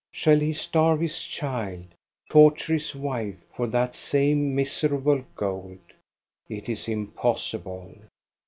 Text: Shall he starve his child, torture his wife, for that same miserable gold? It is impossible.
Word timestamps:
Shall 0.11 0.39
he 0.39 0.51
starve 0.51 0.99
his 1.01 1.23
child, 1.23 1.85
torture 2.27 2.73
his 2.73 2.95
wife, 2.95 3.35
for 3.55 3.67
that 3.67 3.93
same 3.93 4.55
miserable 4.55 5.23
gold? 5.35 5.77
It 6.49 6.67
is 6.69 6.87
impossible. 6.87 7.95